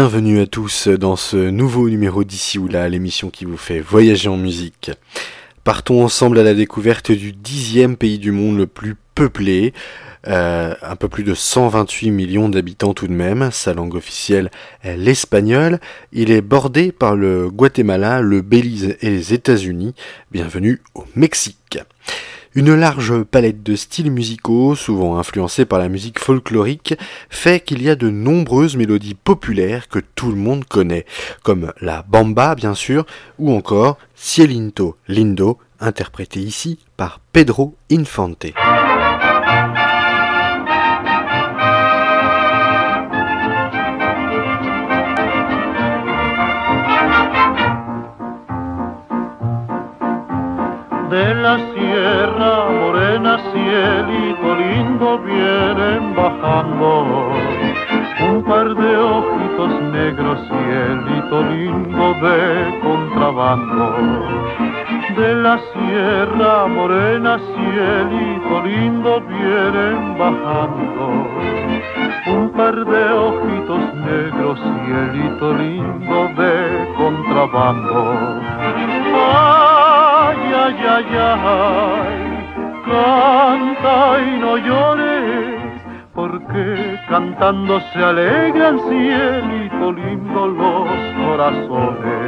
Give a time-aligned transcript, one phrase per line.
[0.00, 4.28] Bienvenue à tous dans ce nouveau numéro d'ici ou là, l'émission qui vous fait voyager
[4.28, 4.92] en musique.
[5.64, 9.74] Partons ensemble à la découverte du dixième pays du monde le plus peuplé,
[10.28, 13.50] euh, un peu plus de 128 millions d'habitants tout de même.
[13.50, 14.52] Sa langue officielle
[14.84, 15.80] est l'espagnol.
[16.12, 19.96] Il est bordé par le Guatemala, le Belize et les États-Unis.
[20.30, 21.80] Bienvenue au Mexique.
[22.58, 26.96] Une large palette de styles musicaux, souvent influencés par la musique folklorique,
[27.30, 31.06] fait qu'il y a de nombreuses mélodies populaires que tout le monde connaît,
[31.44, 33.06] comme la bamba bien sûr,
[33.38, 38.46] ou encore Cielinto Lindo, interprété ici par Pedro Infante.
[63.48, 71.26] De la sierra morena, cielito lindo, vienen bajando
[72.26, 78.40] un par de ojitos negros, cielito lindo de contrabando
[79.14, 82.18] ay, ay, ay,
[82.84, 85.82] canta y no llores,
[86.14, 90.88] porque cantando se alegran cielito lindo los
[91.24, 92.27] corazones.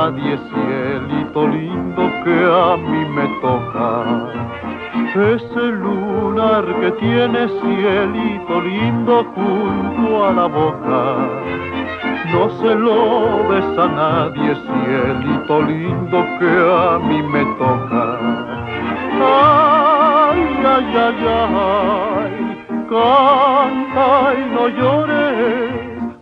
[0.00, 3.88] Nadie, cielito lindo que a mí me toca.
[5.34, 11.02] Ese lunar que tiene cielito lindo junto a la boca,
[12.32, 12.98] no se lo
[13.50, 16.52] des a nadie, cielito lindo que
[16.84, 18.04] a mí me toca.
[19.20, 20.40] Ay,
[20.76, 22.32] ay, ay, ay,
[22.88, 24.08] canta
[24.40, 25.69] y no llores,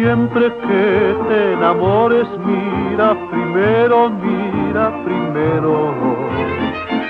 [0.00, 5.94] Siempre que te enamores, mira primero, mira primero,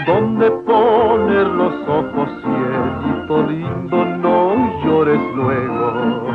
[0.08, 6.26] donde poner los ojos, cielito lindo, no llores luego.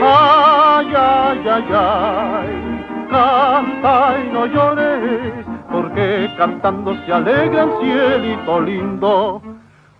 [0.00, 2.50] Ay, ay, ay, ay,
[3.10, 9.42] canta y no llores, porque cantando se alegran, cielito lindo,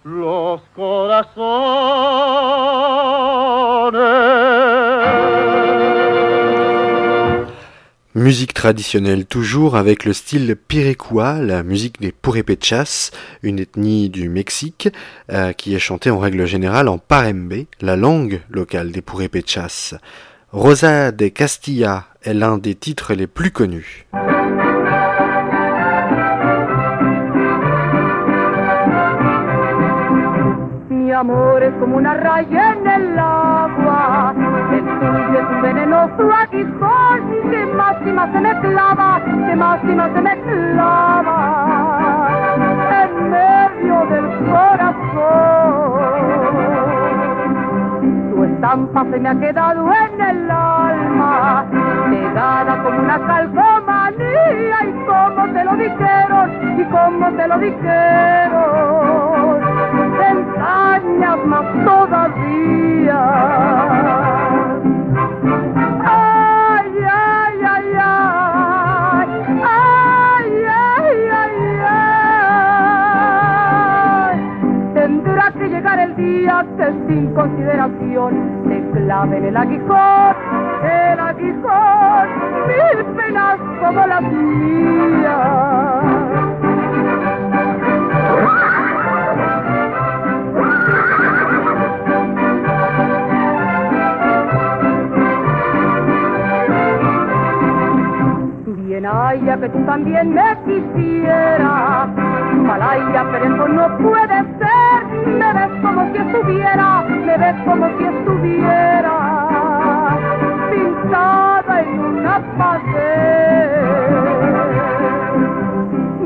[0.05, 1.51] los corazones.
[8.17, 13.13] Musique traditionnelle toujours avec le style pirecua, la musique des Purépechas,
[13.45, 14.89] une ethnie du Mexique
[15.31, 19.95] euh, qui est chantée en règle générale en parembe, la langue locale des Purépechas.
[20.51, 24.07] Rosa de Castilla est l'un des titres les plus connus.
[31.21, 34.35] Amor es como una raya en el agua,
[34.73, 37.21] el tuyo es un venenoso aguijón
[37.51, 41.39] que más y más se me clava, que más y más se me clava
[43.03, 45.11] en medio del corazón.
[48.31, 51.67] Tu estampa se me ha quedado en el alma,
[52.09, 56.51] pegada como una calcomanía y como te lo dijeron,
[56.81, 59.21] y como te lo dijeron
[60.19, 63.21] te engañas más todavía.
[74.95, 80.37] Tendrá que llegar el día que sin consideración te claven el aguijón
[80.83, 82.29] el aguijón,
[82.67, 85.31] mil penas como las mías.
[99.07, 102.09] Haya que tú también me quisieras,
[102.55, 105.05] Malaya, pero eso no puede ser.
[105.27, 109.17] Me ves como si estuviera, me ves como si estuviera
[110.71, 113.81] pintada en una pared.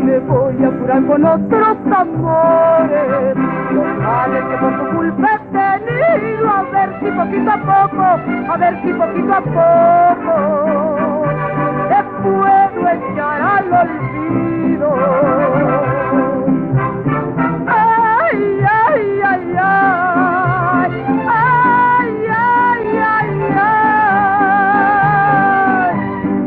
[0.03, 3.37] Me voy a curar con otros amores,
[3.71, 6.51] los males que por tu culpa he tenido.
[6.51, 11.14] A ver si poquito a poco, a ver si poquito a poco
[12.25, 14.91] puedo echar al olvido.
[17.67, 18.41] Ay,
[18.87, 20.93] ay, ay, ay,
[21.29, 23.29] ay, ay, ay,
[25.87, 25.97] ay.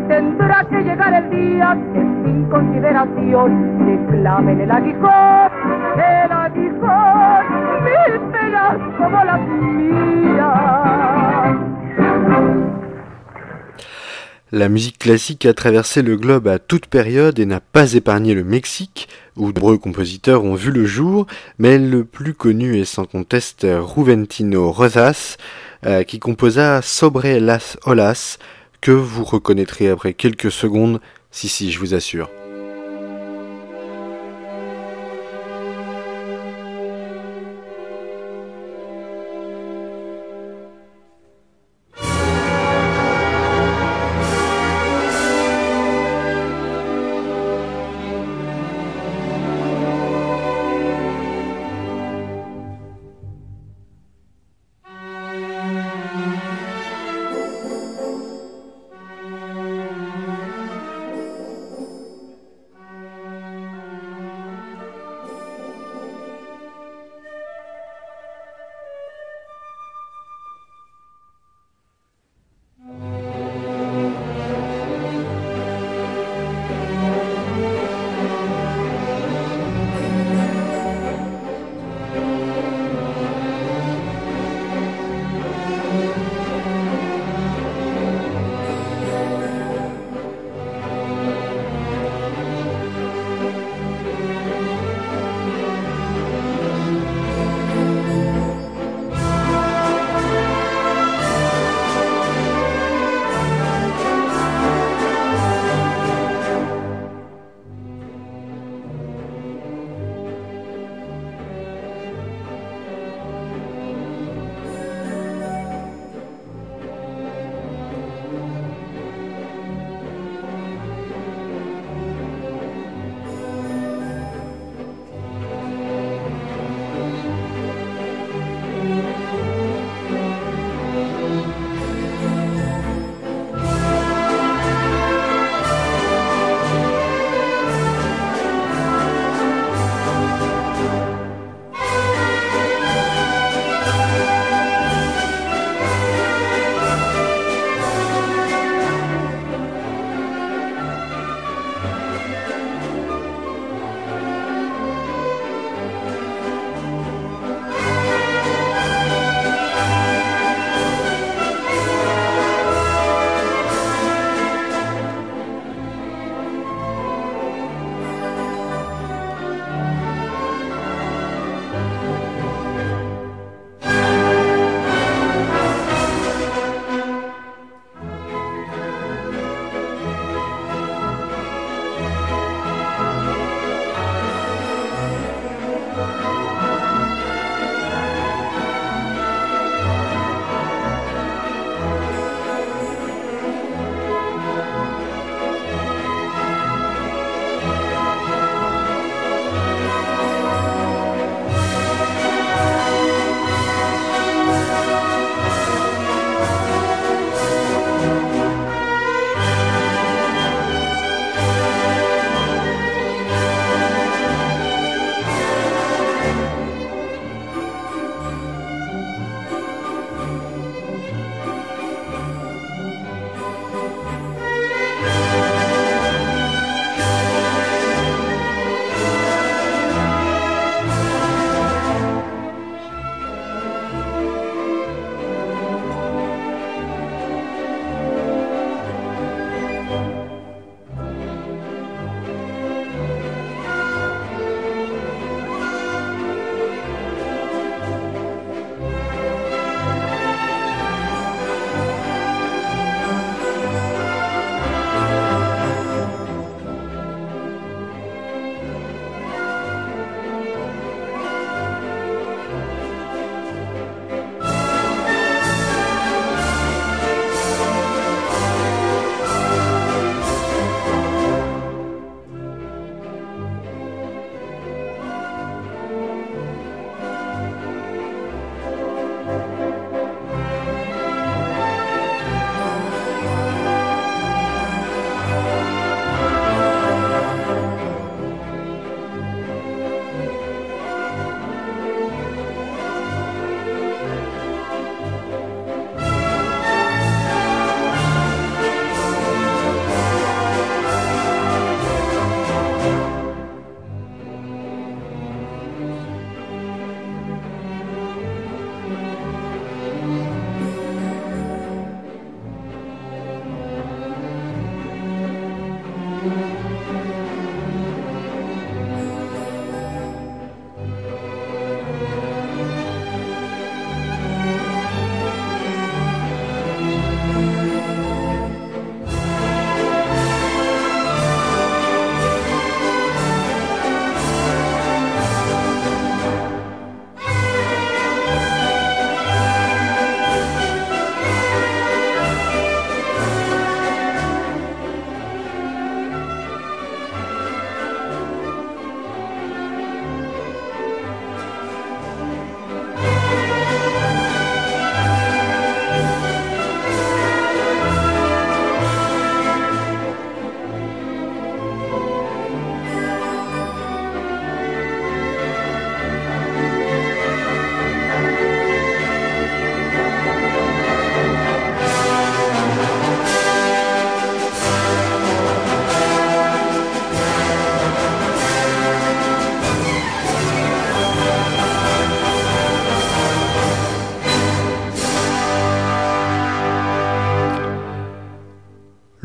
[0.07, 3.49] Tendrá que llegar el día que sin consideración
[3.85, 5.51] te claven el aguijón,
[5.97, 7.45] el aguijón,
[7.85, 10.57] mil penas como las mías.
[14.53, 18.45] La musique classique a traversé le globe à toute période et n'a pas épargné le
[18.45, 21.27] Mexique, où de nombreux compositeurs ont vu le jour,
[21.59, 25.35] mais le plus connu est sans conteste Ruventino Rosas,
[25.85, 28.37] euh, qui composa Sobre las Olas,
[28.79, 32.29] que vous reconnaîtrez après quelques secondes, si si je vous assure.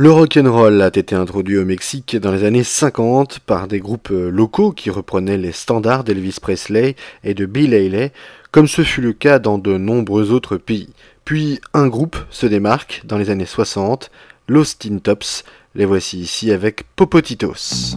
[0.02, 4.72] Le rock'n'roll a été introduit au Mexique dans les années 50 par des groupes locaux
[4.72, 8.12] qui reprenaient les standards d'Elvis Presley et de Bill Haley,
[8.50, 10.88] comme ce fut le cas dans de nombreux autres pays.
[11.24, 14.10] Puis un groupe se démarque dans les années 60,
[14.48, 15.44] Los Tin Tops.
[15.76, 17.96] Les voici ici avec Popotitos.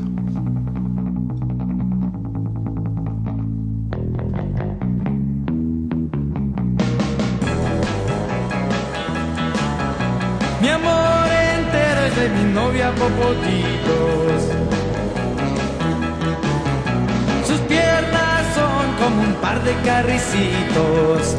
[17.45, 21.35] Sus piernas son como un par de carricitos.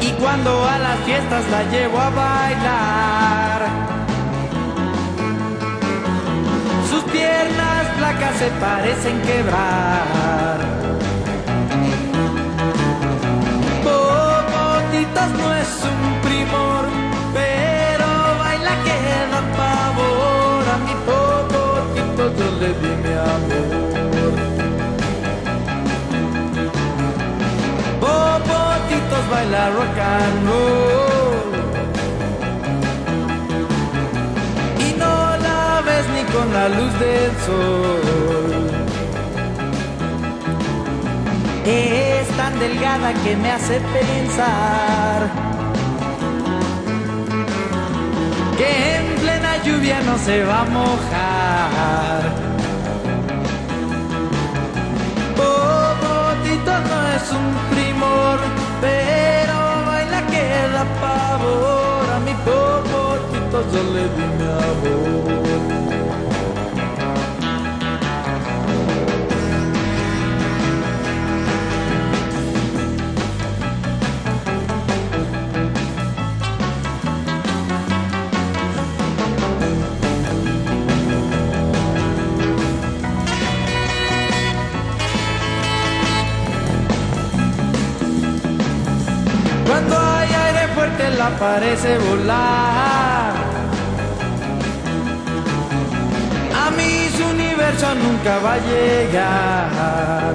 [0.00, 3.68] Y cuando a las fiestas la llevo a bailar,
[6.88, 10.58] sus piernas flacas se parecen quebrar.
[13.82, 16.09] Popotitos no es un
[36.52, 38.70] la luz del sol.
[41.64, 45.28] Es tan delgada que me hace pensar
[48.58, 52.22] que en plena lluvia no se va a mojar.
[55.36, 58.38] Popotito no es un primor,
[58.80, 62.04] pero baila que da pavor.
[62.16, 65.79] A mi popotito yo le di mi amor.
[91.20, 93.34] La parece volar.
[96.64, 100.34] A mí su universo nunca va a llegar.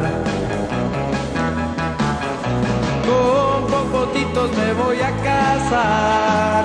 [3.08, 6.64] Con popotitos me voy a casar.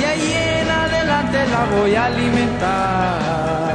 [0.00, 0.28] Y ahí
[0.60, 3.71] en adelante la voy a alimentar.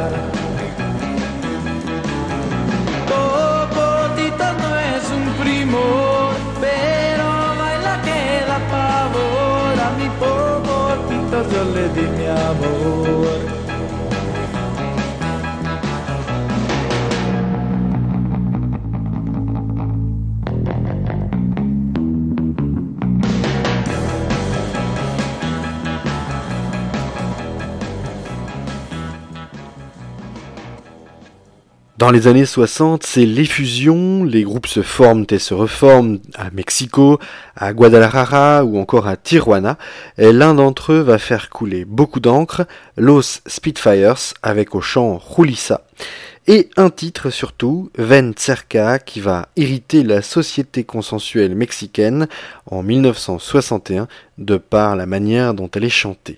[31.97, 37.17] Dans les années 60, c'est l'effusion, les groupes se forment et se reforment à Mexico,
[37.55, 39.79] à Guadalajara ou encore à Tijuana,
[40.19, 45.85] et l'un d'entre eux va faire couler beaucoup d'encre, Los Spitfires avec au chant Julissa,
[46.45, 52.27] et un titre surtout, Ven Cerca, qui va irriter la société consensuelle mexicaine
[52.67, 56.37] en 1961 de par la manière dont elle est chantée.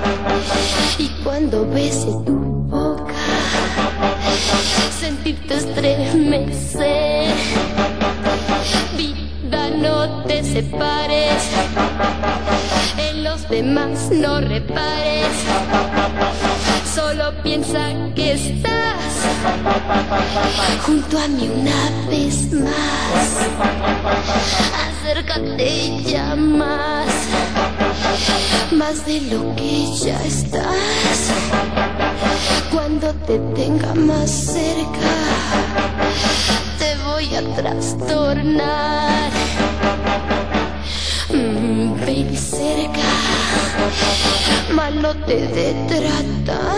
[1.41, 2.33] Cuando bese tu
[2.69, 3.15] boca,
[4.99, 7.33] sentirte estremecer.
[8.95, 11.41] Vida, no te separes.
[12.95, 15.33] En los demás no repares.
[16.93, 19.01] Solo piensa que estás
[20.85, 23.49] junto a mí una vez más.
[24.85, 27.07] Acércate ya más,
[28.71, 31.31] más de lo que ya estás.
[32.71, 35.11] Cuando te tenga más cerca,
[36.79, 39.31] te voy a trastornar.
[41.29, 43.09] Mm, baby, cerca,
[44.73, 46.75] malo te de tratar.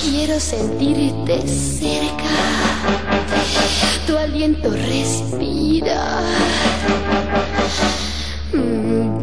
[0.00, 2.34] Quiero sentirte cerca,
[4.06, 6.22] tu aliento respirar.
[8.52, 9.22] Mm,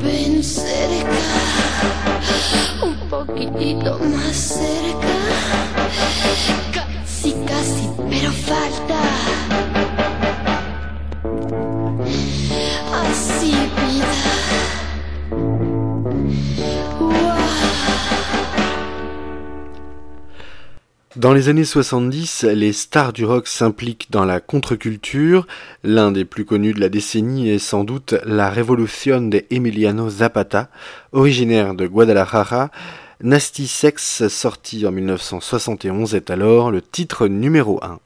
[3.09, 5.07] poquitito más cerca.
[6.71, 8.99] Casi, casi, pero falta.
[12.93, 14.15] Así, vida.
[21.19, 25.47] Dans les années 70, les stars du rock s'impliquent dans la contre-culture.
[25.83, 30.69] L'un des plus connus de la décennie est sans doute La Revolución de Emiliano Zapata,
[31.11, 32.71] originaire de Guadalajara.
[33.21, 37.99] Nasty Sex, sorti en 1971, est alors le titre numéro 1.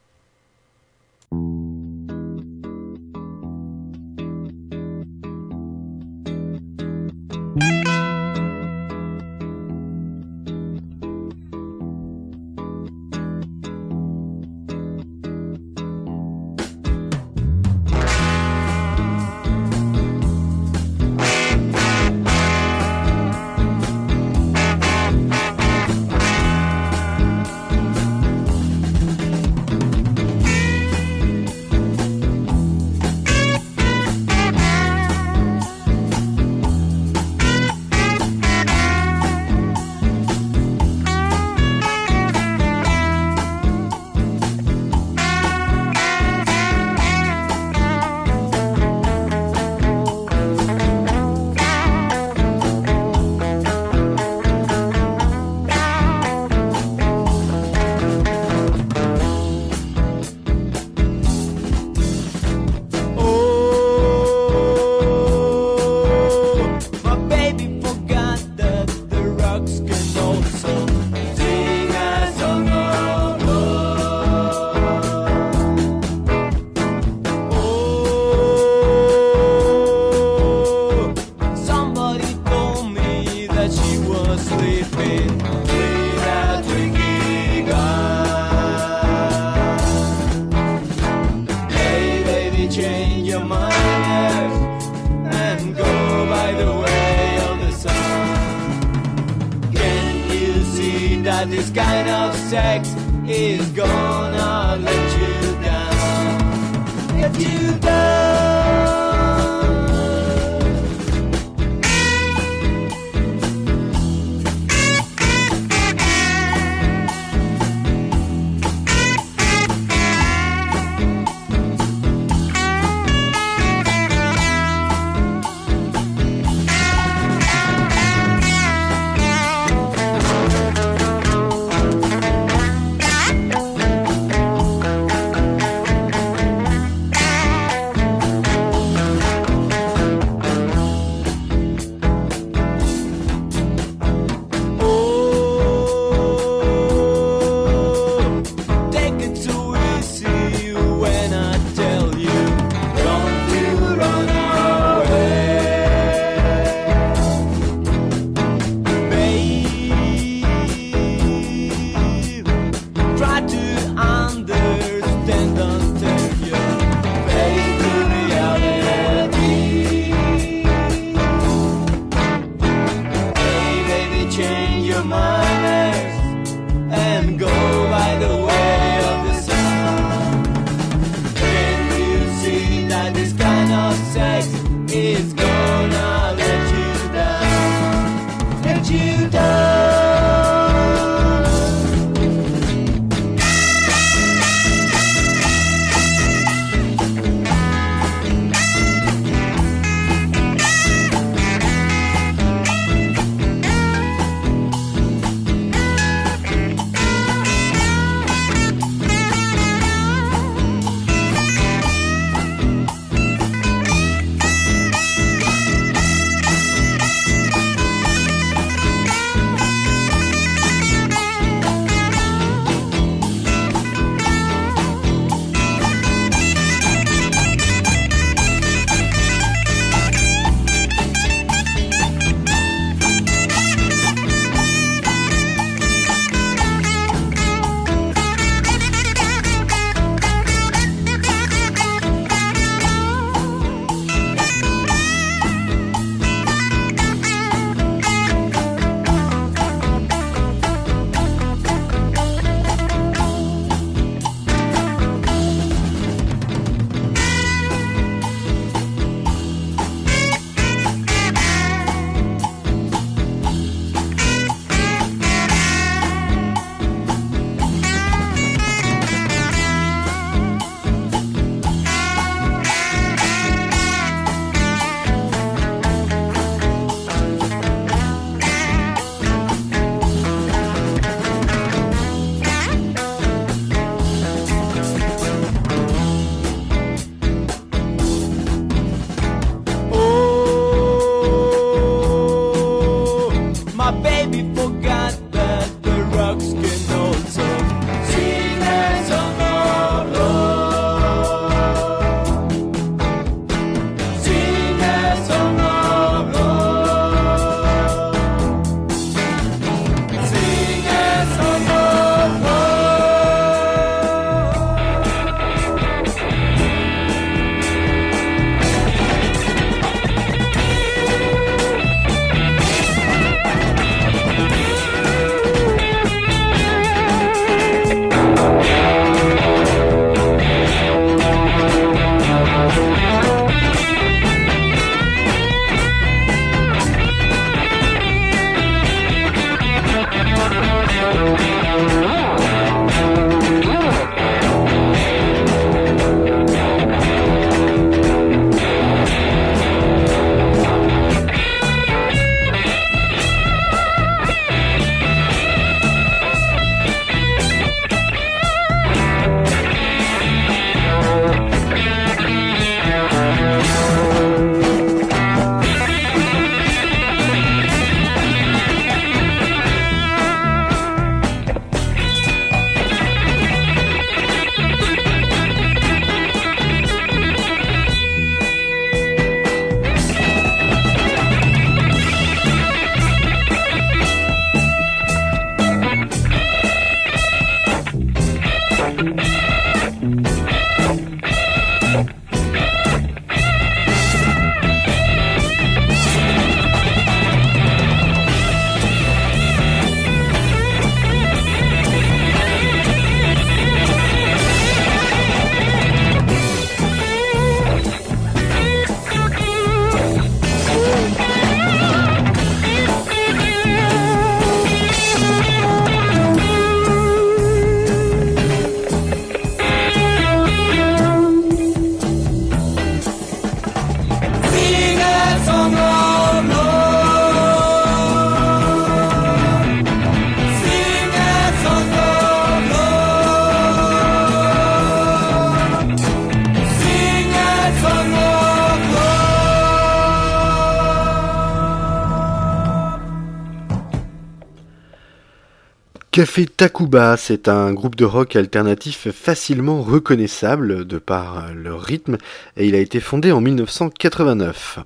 [446.14, 452.20] Café Takuba, c'est un groupe de rock alternatif facilement reconnaissable de par leur rythme
[452.56, 454.78] et il a été fondé en 1989.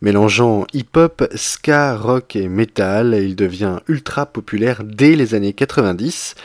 [0.00, 6.36] Mélangeant hip-hop, ska, rock et metal, il devient ultra populaire dès les années 90,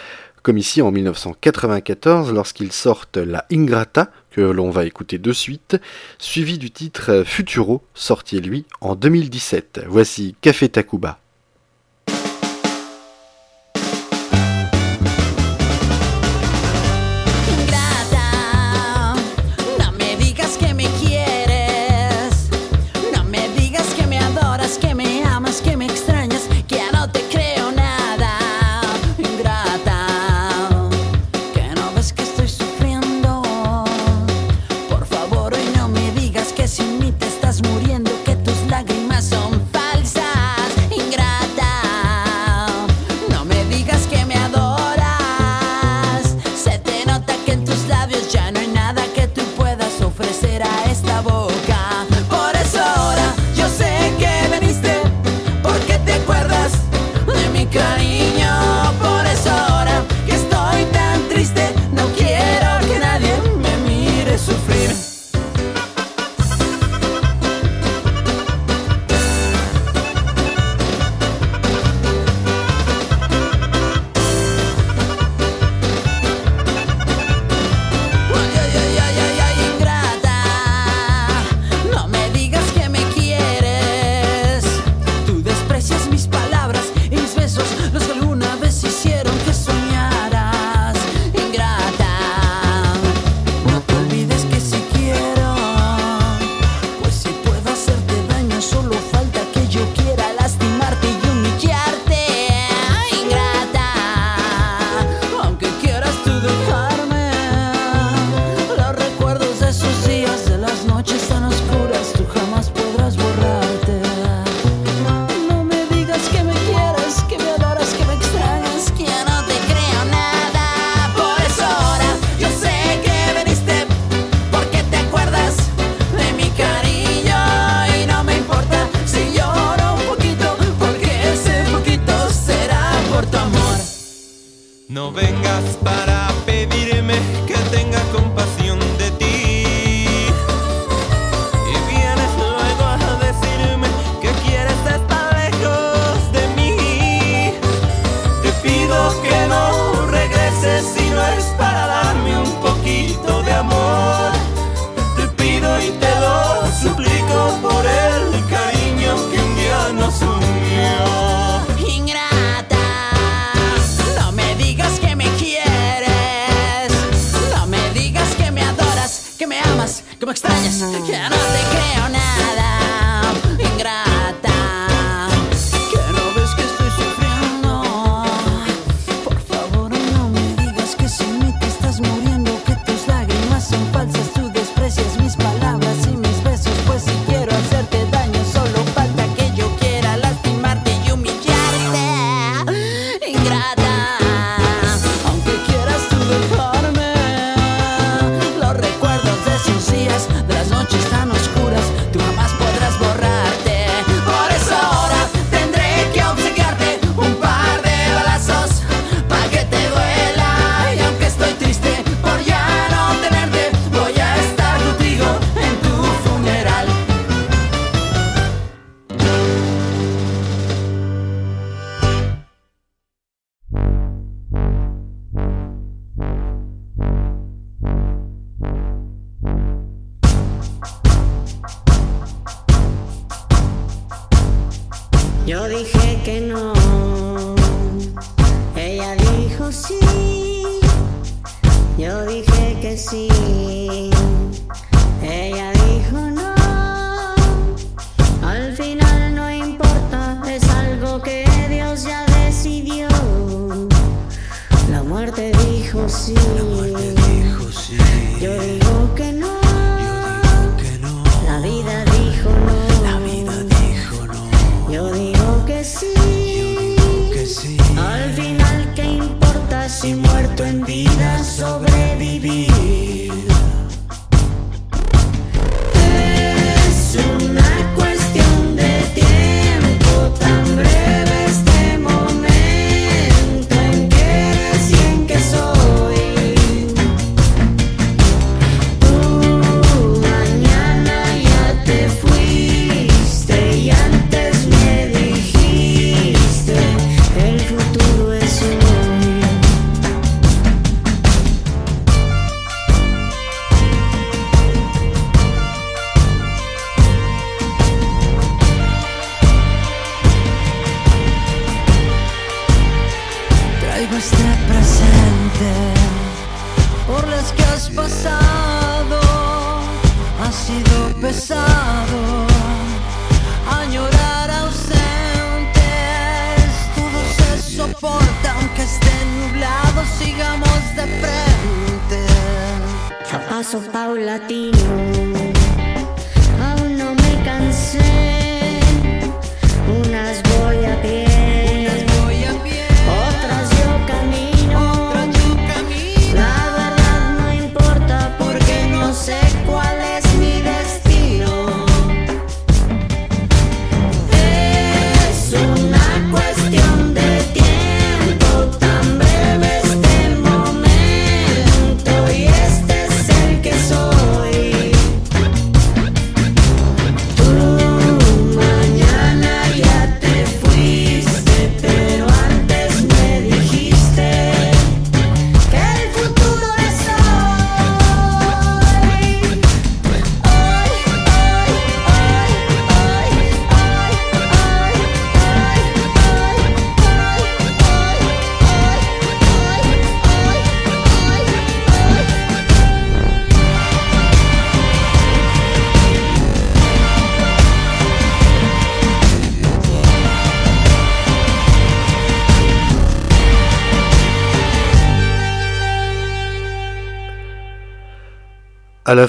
[0.43, 5.77] comme ici en 1994 lorsqu'ils sortent La Ingrata, que l'on va écouter de suite,
[6.17, 9.85] suivi du titre Futuro, sorti lui en 2017.
[9.87, 11.17] Voici Café Takuba.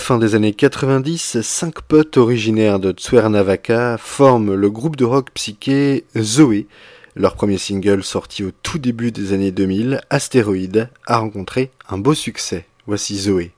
[0.09, 6.07] Fin des années 90, cinq potes originaires de Cuernavaca forment le groupe de rock psyché
[6.17, 6.67] Zoé.
[7.15, 12.15] Leur premier single sorti au tout début des années 2000, Astéroïde, a rencontré un beau
[12.15, 12.65] succès.
[12.87, 13.53] Voici Zoé.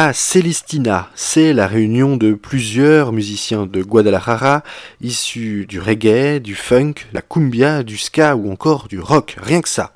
[0.00, 4.62] La Celestina, c'est la réunion de plusieurs musiciens de Guadalajara,
[5.00, 9.68] issus du reggae, du funk, la cumbia, du ska ou encore du rock, rien que
[9.68, 9.90] ça.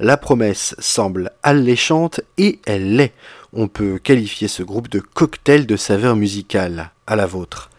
[0.00, 3.12] La promesse semble alléchante et elle l'est.
[3.52, 7.70] On peut qualifier ce groupe de cocktail de saveurs musicales, à la vôtre.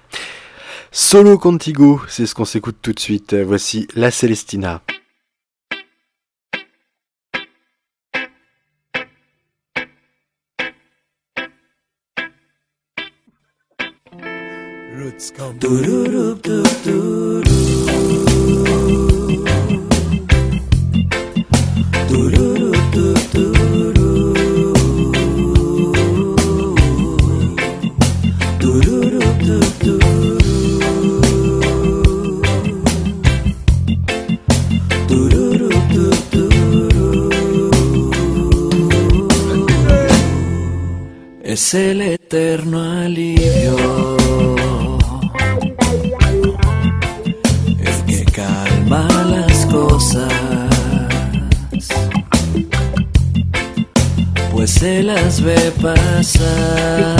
[0.93, 3.33] Solo Contigo, c'est ce qu'on s'écoute tout de suite.
[3.33, 4.81] Voici La Celestina.
[15.15, 15.31] it's
[41.55, 43.77] es el eterno alivio.
[55.45, 57.14] ve pasar.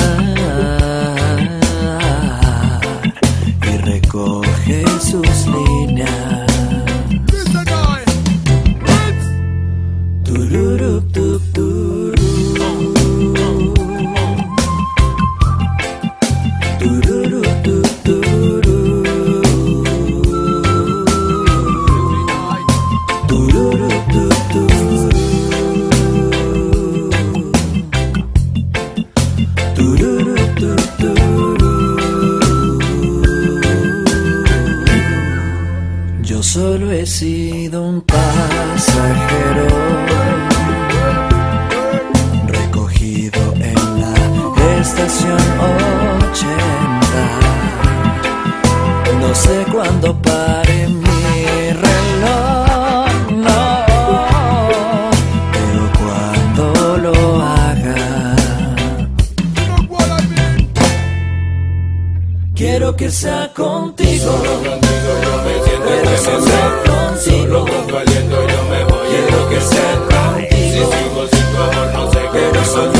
[72.66, 72.95] Jackson.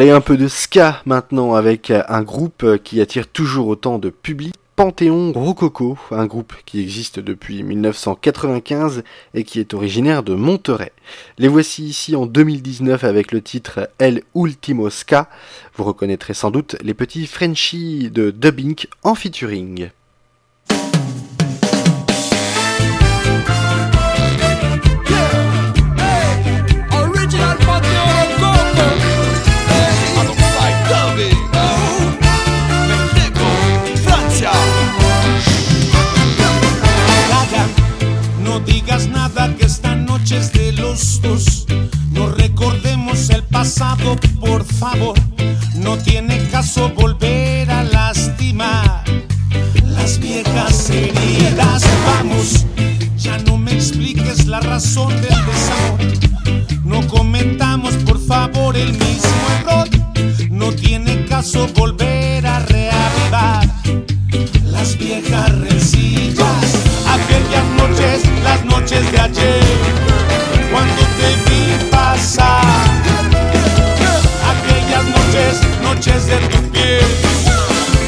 [0.00, 4.54] Allez, un peu de ska maintenant avec un groupe qui attire toujours autant de public.
[4.74, 9.02] Panthéon Rococo, un groupe qui existe depuis 1995
[9.34, 10.92] et qui est originaire de Monterey.
[11.36, 15.28] Les voici ici en 2019 avec le titre El Ultimo Ska.
[15.76, 19.90] Vous reconnaîtrez sans doute les petits Frenchies de Dubbing en featuring.
[40.30, 41.66] Esta noche es de los dos.
[42.12, 45.18] No recordemos el pasado, por favor.
[45.76, 49.04] No tiene caso volver a lastimar
[49.84, 51.82] las viejas heridas.
[52.06, 52.66] Vamos,
[53.16, 56.84] ya no me expliques la razón del desamor.
[56.84, 59.88] No cometamos, por favor, el mismo error.
[60.50, 63.68] No tiene caso volver a reavivar
[64.64, 66.76] las viejas rencillas.
[67.06, 70.09] Aquellas noches, las noches de ayer,
[72.38, 72.54] Aquellas
[75.04, 77.04] noches, noches de tu piel,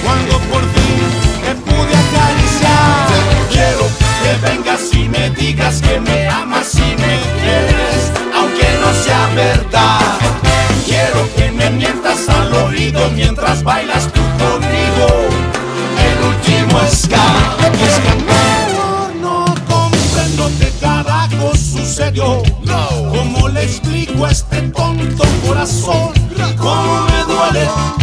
[0.04, 1.02] cuando por fin
[1.44, 3.08] te pude acariciar.
[3.50, 3.88] Quiero
[4.22, 10.20] que vengas y me digas que me amas y me quieres, aunque no sea verdad.
[10.86, 15.06] Quiero que me mientas al oído mientras bailas tú conmigo
[15.98, 17.26] el último ska.
[17.82, 22.42] Es que no, no comprendo qué carajo sucedió.
[23.42, 26.12] ¿Cómo le explico a este tonto corazón?
[26.56, 28.01] ¿Cómo me duele?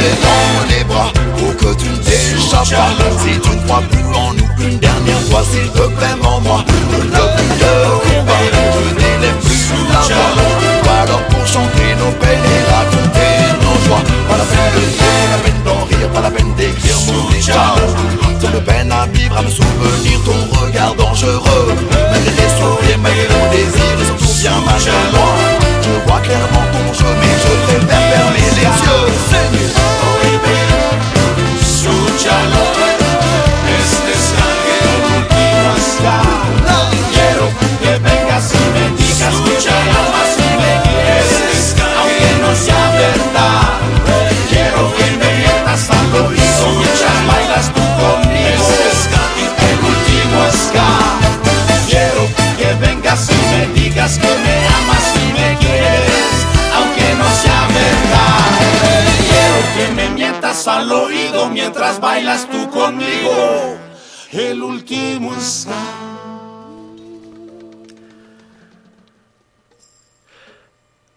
[0.00, 2.90] Serrer dans les bras pour que tu ne t'échappes pas.
[3.22, 6.64] Si tu ne crois plus en nous une dernière fois, s'il te plaît, mens-moi.
[6.92, 7.72] Ne le plus de
[8.08, 8.42] combat,
[8.74, 10.92] je n'élève plus la voix.
[11.02, 13.32] Alors pour chanter nos peines et raconter
[13.62, 14.04] nos joies.
[14.28, 17.74] Pas la peine de pas la peine d'en rire, pas la peine d'écrire mon état.
[18.40, 21.74] C'est le peine à vivre, à me souvenir ton regard dangereux.
[22.10, 25.30] Malgré les sourires, malgré mon désir, surtout bien malgré moi.
[25.82, 29.29] Je vois clairement ton jeu, mais je préfère fermer les yeux.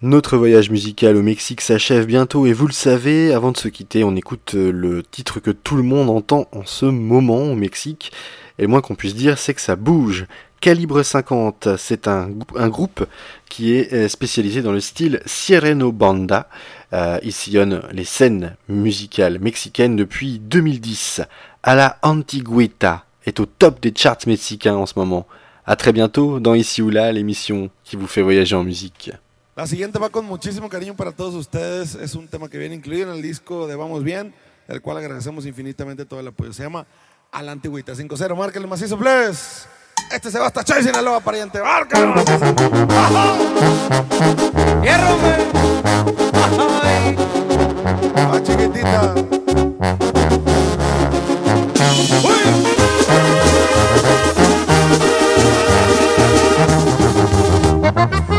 [0.02, 4.06] Notre voyage musical au Mexique s'achève bientôt et vous le savez, avant de se quitter,
[4.06, 8.14] on écoute euh, le titre que tout le monde entend en ce moment au Mexique.
[8.60, 10.26] Et le moins qu'on puisse dire, c'est que ça bouge.
[10.64, 13.06] Calibre 50, c'est un, un groupe
[13.50, 16.48] qui est euh, spécialisé dans le style Sireno Banda.
[16.94, 21.22] Euh, il sillonne les scènes musicales mexicaines depuis 2010.
[21.64, 25.28] A la Antigüita est au top des charts mexicains en ce moment.
[25.66, 29.12] À très bientôt dans Ici ou là, l'émission qui vous fait voyager en musique.
[29.58, 31.96] La siguiente va con muchísimo cariño para todos ustedes.
[31.96, 34.34] Es un tema que viene incluido en el disco de Vamos Bien,
[34.70, 36.54] el cual agradecemos infinitamente todo el apoyo.
[36.54, 36.88] Se llama
[37.34, 38.34] A la Antigüita 5-0.
[38.38, 39.83] Márquenle macizo, please.
[40.12, 41.60] Este se va hasta Chay, Sinaloa, pariente.
[41.60, 41.84] ¡Ajá!
[44.82, 45.18] ¡Hierro.
[48.16, 49.14] Va, chiquitita.
[57.84, 58.33] Qué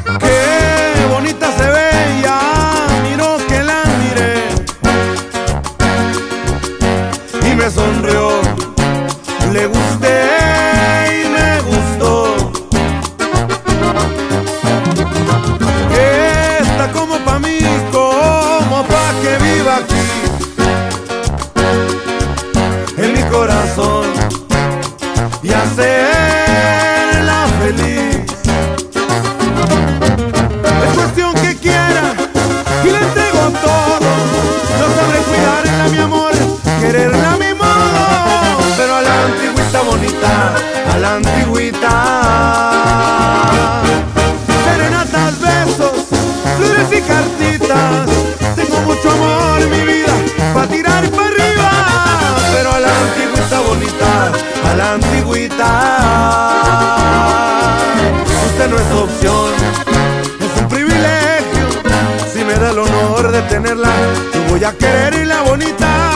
[64.65, 66.11] voy a quererla bonita,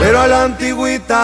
[0.00, 1.18] pero a la antigüita.